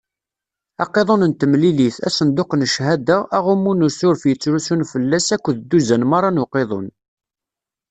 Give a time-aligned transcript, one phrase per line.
[0.83, 6.41] Aqiḍun n temlilit, asenduq n cchada, aɣummu n usuref yettrusun fell-as akked dduzan meṛṛa n
[6.43, 6.87] uqiḍun.